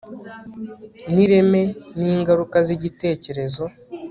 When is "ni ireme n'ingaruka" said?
1.13-2.57